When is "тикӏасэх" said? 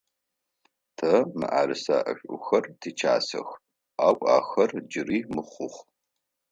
2.79-3.49